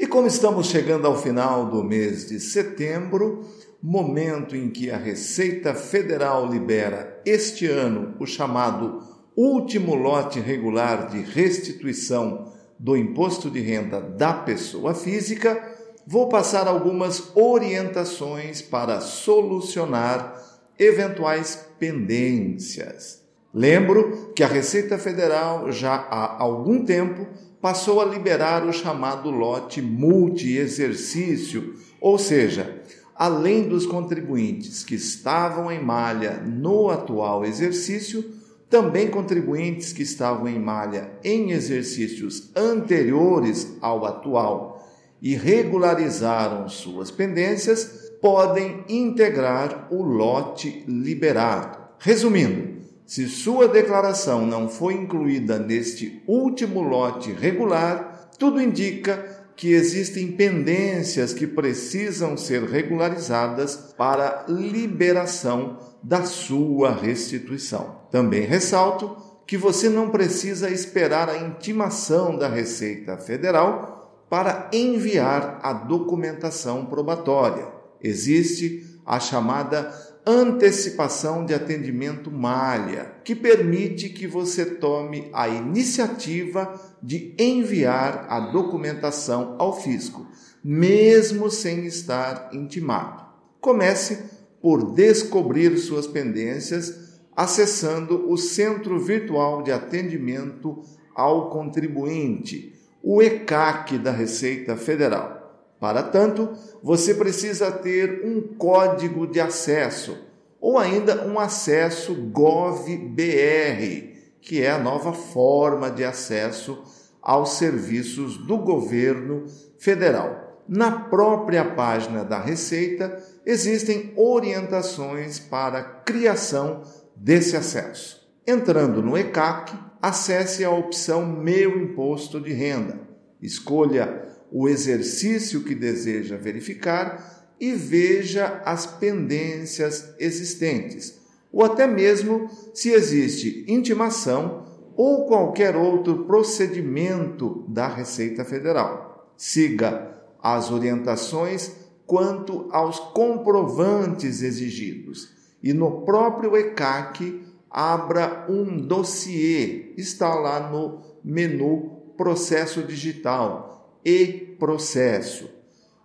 E 0.00 0.06
como 0.06 0.26
estamos 0.26 0.68
chegando 0.68 1.06
ao 1.06 1.14
final 1.14 1.66
do 1.66 1.84
mês 1.84 2.26
de 2.26 2.40
setembro, 2.40 3.44
momento 3.82 4.56
em 4.56 4.70
que 4.70 4.90
a 4.90 4.96
Receita 4.96 5.74
Federal 5.74 6.48
libera 6.48 7.20
este 7.26 7.66
ano 7.66 8.14
o 8.18 8.24
chamado 8.24 9.02
último 9.36 9.94
lote 9.94 10.40
regular 10.40 11.10
de 11.10 11.20
restituição 11.20 12.50
do 12.78 12.96
imposto 12.96 13.50
de 13.50 13.60
renda 13.60 14.00
da 14.00 14.32
pessoa 14.32 14.94
física, 14.94 15.62
vou 16.06 16.30
passar 16.30 16.66
algumas 16.66 17.36
orientações 17.36 18.62
para 18.62 19.02
solucionar 19.02 20.34
eventuais 20.78 21.68
pendências. 21.78 23.20
Lembro 23.52 24.32
que 24.34 24.42
a 24.42 24.48
Receita 24.48 24.96
Federal 24.96 25.70
já 25.70 25.92
há 25.94 26.42
algum 26.42 26.86
tempo 26.86 27.26
passou 27.60 28.00
a 28.00 28.04
liberar 28.04 28.66
o 28.66 28.72
chamado 28.72 29.30
lote 29.30 29.82
multi-exercício, 29.82 31.74
ou 32.00 32.18
seja, 32.18 32.82
além 33.14 33.68
dos 33.68 33.84
contribuintes 33.84 34.82
que 34.82 34.94
estavam 34.94 35.70
em 35.70 35.82
malha 35.82 36.40
no 36.40 36.88
atual 36.88 37.44
exercício, 37.44 38.24
também 38.68 39.08
contribuintes 39.08 39.92
que 39.92 40.02
estavam 40.02 40.48
em 40.48 40.58
malha 40.58 41.10
em 41.22 41.50
exercícios 41.50 42.50
anteriores 42.56 43.76
ao 43.80 44.06
atual 44.06 44.88
e 45.20 45.34
regularizaram 45.34 46.68
suas 46.68 47.10
pendências 47.10 48.10
podem 48.22 48.84
integrar 48.88 49.88
o 49.90 50.02
lote 50.02 50.84
liberado. 50.86 51.78
Resumindo, 51.98 52.79
se 53.10 53.28
sua 53.28 53.66
declaração 53.66 54.46
não 54.46 54.68
foi 54.68 54.94
incluída 54.94 55.58
neste 55.58 56.22
último 56.28 56.80
lote 56.80 57.32
regular, 57.32 58.30
tudo 58.38 58.62
indica 58.62 59.16
que 59.56 59.72
existem 59.72 60.30
pendências 60.30 61.34
que 61.34 61.44
precisam 61.44 62.36
ser 62.36 62.62
regularizadas 62.62 63.74
para 63.98 64.44
liberação 64.48 65.76
da 66.00 66.22
sua 66.22 66.92
restituição. 66.92 68.02
Também 68.12 68.42
ressalto 68.42 69.16
que 69.44 69.56
você 69.56 69.88
não 69.88 70.10
precisa 70.10 70.70
esperar 70.70 71.28
a 71.28 71.36
intimação 71.36 72.38
da 72.38 72.46
Receita 72.46 73.16
Federal 73.16 74.24
para 74.30 74.70
enviar 74.72 75.58
a 75.64 75.72
documentação 75.72 76.86
probatória. 76.86 77.66
Existe 78.00 79.00
a 79.04 79.18
chamada 79.18 79.92
antecipação 80.30 81.44
de 81.44 81.52
atendimento 81.52 82.30
malha, 82.30 83.16
que 83.24 83.34
permite 83.34 84.08
que 84.08 84.26
você 84.26 84.64
tome 84.64 85.28
a 85.32 85.48
iniciativa 85.48 86.80
de 87.02 87.34
enviar 87.36 88.26
a 88.28 88.38
documentação 88.38 89.56
ao 89.58 89.80
fisco, 89.80 90.26
mesmo 90.62 91.50
sem 91.50 91.84
estar 91.84 92.50
intimado. 92.52 93.24
Comece 93.60 94.22
por 94.62 94.92
descobrir 94.92 95.76
suas 95.78 96.06
pendências 96.06 97.18
acessando 97.34 98.30
o 98.30 98.36
Centro 98.36 99.00
Virtual 99.00 99.62
de 99.62 99.72
Atendimento 99.72 100.82
ao 101.14 101.50
Contribuinte, 101.50 102.74
o 103.02 103.20
ECAC 103.20 103.98
da 103.98 104.12
Receita 104.12 104.76
Federal. 104.76 105.40
Para 105.80 106.02
tanto, 106.02 106.50
você 106.82 107.14
precisa 107.14 107.72
ter 107.72 108.22
um 108.24 108.42
código 108.42 109.26
de 109.26 109.40
acesso 109.40 110.29
ou 110.60 110.78
ainda 110.78 111.26
um 111.26 111.38
acesso 111.38 112.14
GovBR, 112.14 114.10
que 114.40 114.62
é 114.62 114.70
a 114.70 114.78
nova 114.78 115.12
forma 115.12 115.90
de 115.90 116.04
acesso 116.04 116.82
aos 117.22 117.54
serviços 117.54 118.36
do 118.36 118.58
governo 118.58 119.46
federal. 119.78 120.62
Na 120.68 120.92
própria 120.92 121.64
página 121.64 122.24
da 122.24 122.38
Receita 122.38 123.22
existem 123.44 124.12
orientações 124.16 125.38
para 125.38 125.78
a 125.78 125.84
criação 125.84 126.82
desse 127.16 127.56
acesso. 127.56 128.20
Entrando 128.46 129.02
no 129.02 129.16
ECAC, 129.16 129.76
acesse 130.00 130.64
a 130.64 130.70
opção 130.70 131.26
Meu 131.26 131.76
Imposto 131.82 132.40
de 132.40 132.52
Renda. 132.52 133.00
Escolha 133.42 134.22
o 134.52 134.68
exercício 134.68 135.62
que 135.62 135.74
deseja 135.74 136.36
verificar 136.36 137.39
e 137.60 137.72
veja 137.72 138.62
as 138.64 138.86
pendências 138.86 140.14
existentes, 140.18 141.20
ou 141.52 141.62
até 141.62 141.86
mesmo 141.86 142.48
se 142.72 142.90
existe 142.90 143.64
intimação 143.68 144.66
ou 144.96 145.26
qualquer 145.26 145.76
outro 145.76 146.24
procedimento 146.24 147.64
da 147.68 147.86
Receita 147.86 148.44
Federal. 148.44 149.30
Siga 149.36 150.16
as 150.42 150.70
orientações 150.70 151.72
quanto 152.06 152.68
aos 152.72 152.98
comprovantes 152.98 154.42
exigidos 154.42 155.34
e 155.62 155.72
no 155.72 156.02
próprio 156.02 156.56
ECAC 156.56 157.44
abra 157.70 158.46
um 158.48 158.78
dossiê, 158.78 159.92
está 159.96 160.34
lá 160.34 160.70
no 160.70 161.02
menu 161.22 161.98
Processo 162.16 162.82
Digital 162.82 164.00
e 164.04 164.56
processo. 164.58 165.59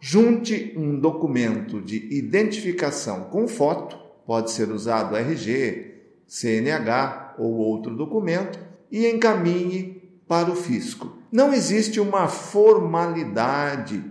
Junte 0.00 0.74
um 0.76 0.98
documento 0.98 1.80
de 1.80 1.96
identificação 2.14 3.24
com 3.24 3.48
foto, 3.48 3.98
pode 4.24 4.50
ser 4.52 4.70
usado 4.70 5.16
RG, 5.16 5.94
CNH 6.26 7.34
ou 7.38 7.54
outro 7.54 7.96
documento, 7.96 8.58
e 8.90 9.06
encaminhe 9.08 10.20
para 10.28 10.50
o 10.50 10.56
fisco. 10.56 11.18
Não 11.32 11.52
existe 11.52 11.98
uma 11.98 12.28
formalidade 12.28 14.04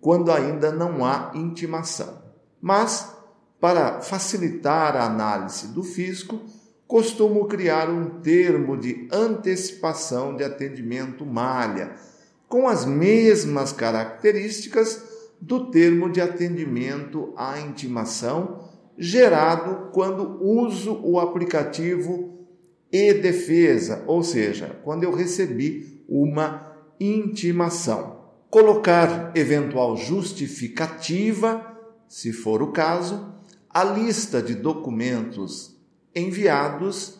quando 0.00 0.30
ainda 0.30 0.70
não 0.70 1.04
há 1.04 1.32
intimação, 1.34 2.22
mas 2.60 3.12
para 3.60 4.00
facilitar 4.00 4.96
a 4.96 5.06
análise 5.06 5.68
do 5.68 5.82
fisco, 5.82 6.40
costumo 6.86 7.46
criar 7.46 7.88
um 7.88 8.20
termo 8.20 8.76
de 8.76 9.08
antecipação 9.12 10.36
de 10.36 10.44
atendimento 10.44 11.24
malha 11.24 11.92
com 12.48 12.68
as 12.68 12.84
mesmas 12.84 13.72
características 13.72 15.11
do 15.42 15.72
termo 15.72 16.08
de 16.08 16.20
atendimento 16.20 17.32
à 17.36 17.58
intimação 17.58 18.70
gerado 18.96 19.90
quando 19.92 20.40
uso 20.40 21.00
o 21.02 21.18
aplicativo 21.18 22.46
e-defesa, 22.92 24.04
ou 24.06 24.22
seja, 24.22 24.78
quando 24.84 25.02
eu 25.02 25.12
recebi 25.12 26.04
uma 26.08 26.72
intimação. 27.00 28.20
Colocar 28.48 29.32
eventual 29.34 29.96
justificativa, 29.96 31.76
se 32.06 32.32
for 32.32 32.62
o 32.62 32.70
caso, 32.70 33.34
a 33.68 33.82
lista 33.82 34.40
de 34.40 34.54
documentos 34.54 35.76
enviados 36.14 37.18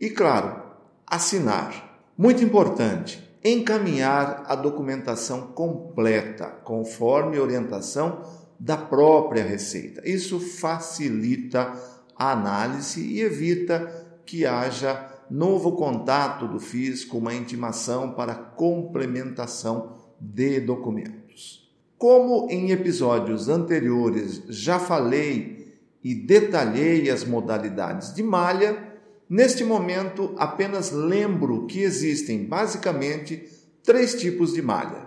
e, 0.00 0.10
claro, 0.10 0.62
assinar. 1.06 2.02
Muito 2.18 2.42
importante, 2.42 3.22
encaminhar 3.44 4.44
a 4.46 4.54
documentação 4.54 5.48
completa, 5.48 6.46
conforme 6.46 7.38
orientação 7.38 8.22
da 8.58 8.76
própria 8.76 9.42
Receita. 9.42 10.08
Isso 10.08 10.38
facilita 10.38 11.72
a 12.16 12.30
análise 12.30 13.00
e 13.00 13.20
evita 13.20 14.20
que 14.24 14.46
haja 14.46 15.10
novo 15.28 15.72
contato 15.72 16.46
do 16.46 16.60
fisco, 16.60 17.18
uma 17.18 17.34
intimação 17.34 18.12
para 18.12 18.34
complementação 18.34 19.94
de 20.20 20.60
documentos. 20.60 21.72
Como 21.98 22.48
em 22.50 22.70
episódios 22.70 23.48
anteriores 23.48 24.42
já 24.48 24.78
falei 24.78 25.80
e 26.04 26.14
detalhei 26.14 27.08
as 27.10 27.24
modalidades 27.24 28.12
de 28.12 28.22
malha, 28.22 28.91
Neste 29.32 29.64
momento, 29.64 30.34
apenas 30.36 30.90
lembro 30.90 31.64
que 31.64 31.80
existem 31.80 32.44
basicamente 32.44 33.48
três 33.82 34.14
tipos 34.14 34.52
de 34.52 34.60
malha: 34.60 35.06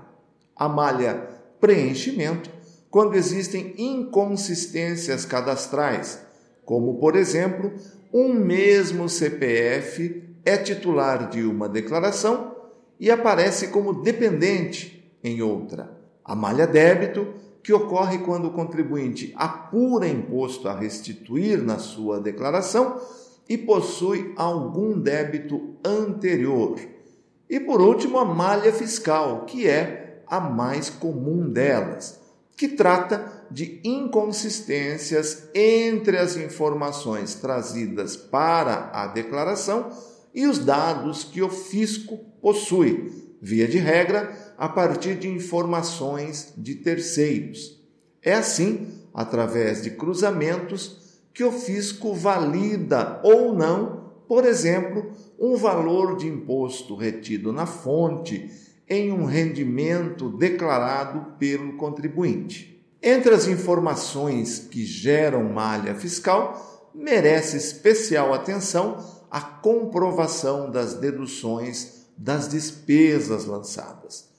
a 0.55 0.67
malha 0.67 1.29
preenchimento, 1.61 2.49
quando 2.89 3.13
existem 3.13 3.75
inconsistências 3.77 5.25
cadastrais, 5.25 6.19
como 6.65 6.97
por 6.97 7.15
exemplo, 7.15 7.71
um 8.11 8.33
mesmo 8.33 9.07
CPF 9.07 10.23
é 10.43 10.57
titular 10.57 11.29
de 11.29 11.43
uma 11.43 11.69
declaração 11.69 12.55
e 12.99 13.11
aparece 13.11 13.67
como 13.67 14.01
dependente 14.01 15.07
em 15.23 15.43
outra. 15.43 16.01
A 16.23 16.33
malha 16.33 16.65
débito, 16.65 17.31
que 17.61 17.71
ocorre 17.71 18.17
quando 18.17 18.45
o 18.47 18.53
contribuinte 18.53 19.31
apura 19.35 20.07
imposto 20.07 20.67
a 20.67 20.75
restituir 20.75 21.61
na 21.61 21.77
sua 21.77 22.19
declaração 22.19 22.99
e 23.47 23.57
possui 23.57 24.33
algum 24.35 24.99
débito 24.99 25.75
anterior. 25.85 26.79
E 27.49 27.59
por 27.59 27.81
último, 27.81 28.17
a 28.17 28.25
malha 28.25 28.73
fiscal, 28.73 29.45
que 29.45 29.67
é 29.67 30.23
a 30.27 30.39
mais 30.39 30.89
comum 30.89 31.49
delas, 31.49 32.19
que 32.57 32.69
trata 32.69 33.45
de 33.51 33.79
inconsistências 33.83 35.49
entre 35.53 36.17
as 36.17 36.35
informações 36.35 37.35
trazidas 37.35 38.15
para 38.15 38.89
a 38.93 39.07
declaração 39.07 39.89
e 40.33 40.47
os 40.47 40.59
dados 40.59 41.23
que 41.23 41.41
o 41.41 41.49
fisco 41.49 42.17
possui, 42.41 43.37
via 43.41 43.67
de 43.67 43.77
regra, 43.77 44.35
a 44.57 44.67
partir 44.67 45.15
de 45.15 45.27
informações 45.27 46.53
de 46.57 46.75
terceiros. 46.75 47.81
É 48.21 48.33
assim, 48.33 48.87
através 49.13 49.83
de 49.83 49.91
cruzamentos, 49.91 51.04
que 51.35 51.43
o 51.43 51.51
fisco 51.51 52.13
valida 52.13 53.19
ou 53.21 53.53
não, 53.53 54.13
por 54.25 54.45
exemplo, 54.45 55.11
um 55.37 55.57
valor 55.57 56.15
de 56.15 56.25
imposto 56.27 56.95
retido 56.95 57.51
na 57.51 57.65
fonte 57.65 58.49
em 58.89 59.11
um 59.11 59.25
rendimento 59.25 60.29
declarado 60.29 61.33
pelo 61.37 61.75
contribuinte. 61.75 62.81
Entre 63.03 63.35
as 63.35 63.47
informações 63.47 64.59
que 64.59 64.85
geram 64.85 65.43
malha 65.43 65.93
fiscal, 65.93 66.89
merece 66.95 67.57
especial 67.57 68.33
atenção 68.33 68.97
a 69.29 69.41
comprovação 69.41 70.71
das 70.71 70.93
deduções 70.93 72.05
das 72.17 72.47
despesas 72.47 73.45
lançadas. 73.45 74.29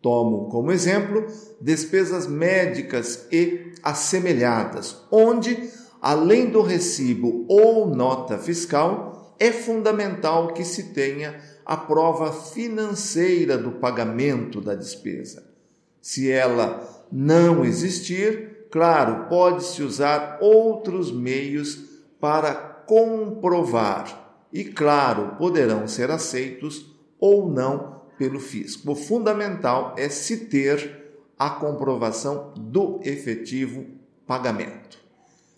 Tomo 0.00 0.48
como 0.50 0.70
exemplo 0.70 1.26
despesas 1.60 2.28
médicas 2.28 3.26
e 3.32 3.72
assemelhadas, 3.82 4.98
onde, 5.10 5.68
além 6.04 6.50
do 6.50 6.60
recibo 6.60 7.46
ou 7.48 7.86
nota 7.86 8.36
fiscal, 8.36 9.34
é 9.40 9.50
fundamental 9.50 10.52
que 10.52 10.62
se 10.62 10.92
tenha 10.92 11.40
a 11.64 11.78
prova 11.78 12.30
financeira 12.30 13.56
do 13.56 13.72
pagamento 13.72 14.60
da 14.60 14.74
despesa. 14.74 15.50
Se 16.02 16.30
ela 16.30 16.86
não 17.10 17.64
existir, 17.64 18.66
claro, 18.70 19.30
pode-se 19.30 19.82
usar 19.82 20.36
outros 20.42 21.10
meios 21.10 22.02
para 22.20 22.52
comprovar 22.52 24.42
e, 24.52 24.62
claro, 24.62 25.36
poderão 25.38 25.88
ser 25.88 26.10
aceitos 26.10 26.84
ou 27.18 27.48
não 27.48 28.02
pelo 28.18 28.38
fisco. 28.38 28.92
O 28.92 28.94
fundamental 28.94 29.94
é 29.96 30.10
se 30.10 30.48
ter 30.48 31.14
a 31.38 31.48
comprovação 31.48 32.52
do 32.54 33.00
efetivo 33.02 33.86
pagamento. 34.26 35.03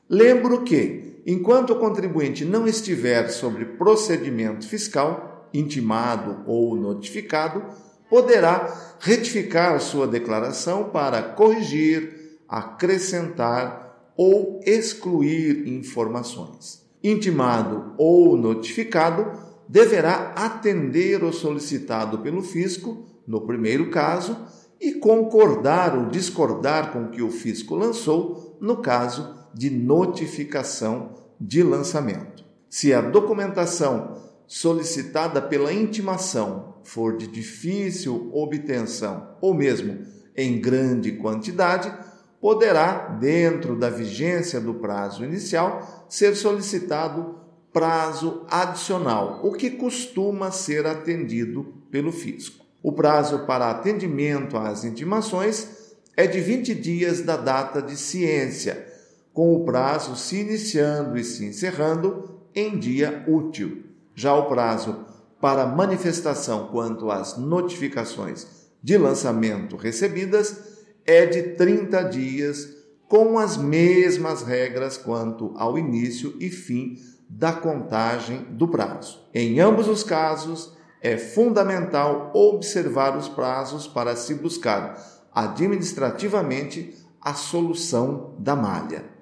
Lembro 0.09 0.63
que, 0.63 1.23
enquanto 1.27 1.71
o 1.73 1.79
contribuinte 1.81 2.45
não 2.45 2.67
estiver 2.67 3.29
sobre 3.29 3.65
procedimento 3.65 4.67
fiscal, 4.67 5.49
intimado 5.53 6.45
ou 6.47 6.77
notificado, 6.77 7.65
poderá 8.09 8.73
retificar 9.01 9.81
sua 9.81 10.07
declaração 10.07 10.91
para 10.91 11.21
corrigir, 11.23 12.39
acrescentar 12.49 14.13
ou 14.17 14.61
excluir 14.65 15.69
informações. 15.69 16.87
Intimado 17.03 17.93
ou 17.99 18.37
notificado 18.37 19.27
deverá 19.69 20.33
atender 20.37 21.25
o 21.25 21.33
solicitado 21.33 22.19
pelo 22.19 22.43
fisco, 22.43 23.05
no 23.27 23.41
primeiro 23.41 23.91
caso, 23.91 24.37
e 24.81 24.93
concordar 24.93 25.99
ou 25.99 26.07
discordar 26.07 26.93
com 26.93 27.05
o 27.05 27.11
que 27.11 27.23
o 27.23 27.31
fisco 27.31 27.75
lançou, 27.75 28.57
no 28.61 28.77
caso 28.77 29.46
de 29.57 29.71
notificação 29.71 31.15
de 31.41 31.63
lançamento. 31.63 32.45
Se 32.69 32.93
a 32.93 33.01
documentação 33.01 34.19
solicitada 34.47 35.41
pela 35.41 35.73
intimação 35.73 36.75
for 36.85 37.17
de 37.17 37.27
difícil 37.27 38.31
obtenção 38.35 39.37
ou 39.41 39.55
mesmo 39.55 39.99
em 40.37 40.61
grande 40.61 41.13
quantidade, 41.13 41.91
poderá, 42.39 43.09
dentro 43.19 43.75
da 43.75 43.89
vigência 43.89 44.61
do 44.61 44.75
prazo 44.75 45.25
inicial, 45.25 46.07
ser 46.07 46.37
solicitado 46.37 47.41
prazo 47.73 48.45
adicional, 48.51 49.41
o 49.43 49.53
que 49.53 49.71
costuma 49.71 50.51
ser 50.51 50.87
atendido 50.87 51.75
pelo 51.91 52.13
fisco. 52.13 52.65
O 52.83 52.93
prazo 52.93 53.47
para 53.47 53.71
atendimento 53.71 54.59
às 54.59 54.85
intimações 54.85 55.95
é 56.15 56.27
de 56.27 56.41
20 56.41 56.75
dias 56.75 57.23
da 57.23 57.37
data 57.37 57.81
de 57.81 57.97
ciência, 57.97 58.96
com 59.37 59.55
o 59.55 59.67
prazo 59.67 60.17
se 60.17 60.41
iniciando 60.41 61.19
e 61.19 61.23
se 61.23 61.45
encerrando 61.45 62.41
em 62.55 62.79
dia 62.79 63.23
útil. 63.29 63.85
Já 64.15 64.35
o 64.35 64.47
prazo 64.47 65.05
para 65.39 65.67
manifestação 65.67 66.69
quanto 66.69 67.11
às 67.11 67.37
notificações 67.37 68.47
de 68.83 68.97
lançamento 68.97 69.77
recebidas 69.77 70.59
é 71.05 71.27
de 71.27 71.43
30 71.51 72.05
dias, 72.05 72.67
com 73.07 73.39
as 73.39 73.59
mesmas 73.59 74.41
regras 74.41 74.97
quanto 74.97 75.53
ao 75.57 75.79
início 75.79 76.35
e 76.41 76.49
fim 76.49 76.97
da 77.29 77.53
contagem 77.53 78.39
do 78.53 78.67
prazo. 78.67 79.29
Em 79.35 79.61
ambos 79.61 79.87
os 79.87 80.03
casos, 80.03 80.73
é 81.03 81.19
fundamental 81.19 82.33
observar 82.35 83.15
os 83.15 83.29
prazos 83.29 83.87
para 83.87 84.17
se 84.17 84.33
buscar 84.33 84.99
administrativamente 85.31 86.95
a 87.21 87.35
solução 87.35 88.35
da 88.39 88.57
malha. 88.57 89.15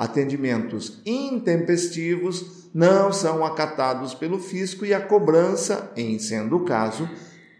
Atendimentos 0.00 1.02
intempestivos 1.04 2.70
não 2.72 3.12
são 3.12 3.44
acatados 3.44 4.14
pelo 4.14 4.38
fisco 4.38 4.86
e 4.86 4.94
a 4.94 5.00
cobrança, 5.02 5.92
em 5.94 6.18
sendo 6.18 6.56
o 6.56 6.64
caso, 6.64 7.06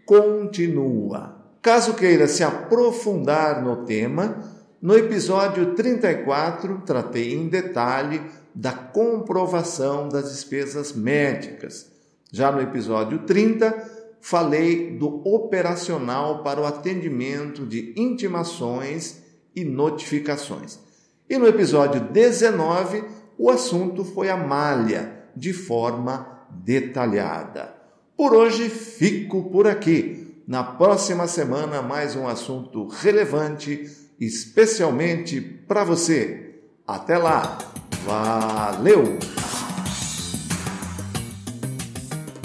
continua. 0.07 1.39
Caso 1.61 1.93
queira 1.93 2.27
se 2.27 2.43
aprofundar 2.43 3.63
no 3.63 3.85
tema, 3.85 4.39
no 4.81 4.97
episódio 4.97 5.75
34 5.75 6.81
tratei 6.83 7.35
em 7.35 7.47
detalhe 7.47 8.19
da 8.55 8.71
comprovação 8.71 10.09
das 10.09 10.31
despesas 10.31 10.93
médicas. 10.93 11.91
Já 12.31 12.51
no 12.51 12.59
episódio 12.59 13.19
30, 13.19 14.17
falei 14.19 14.97
do 14.97 15.21
operacional 15.27 16.41
para 16.41 16.59
o 16.59 16.65
atendimento 16.65 17.67
de 17.67 17.93
intimações 17.95 19.21
e 19.55 19.63
notificações. 19.63 20.89
E 21.31 21.37
no 21.37 21.47
episódio 21.47 22.01
19, 22.01 23.05
o 23.37 23.49
assunto 23.49 24.03
foi 24.03 24.29
a 24.29 24.35
malha, 24.35 25.13
de 25.33 25.53
forma 25.53 26.27
detalhada. 26.49 27.73
Por 28.17 28.33
hoje 28.33 28.67
fico 28.67 29.49
por 29.49 29.65
aqui. 29.65 30.43
Na 30.45 30.61
próxima 30.61 31.27
semana, 31.27 31.81
mais 31.81 32.17
um 32.17 32.27
assunto 32.27 32.85
relevante, 32.85 33.89
especialmente 34.19 35.39
para 35.39 35.85
você. 35.85 36.59
Até 36.85 37.17
lá! 37.17 37.59
Valeu! 38.05 39.17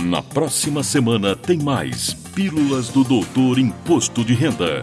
Na 0.05 0.23
próxima 0.23 0.85
semana 0.85 1.35
tem 1.35 1.59
mais 1.59 2.14
Pílulas 2.37 2.88
do 2.90 3.02
Doutor 3.02 3.59
Imposto 3.59 4.25
de 4.25 4.33
Renda. 4.33 4.83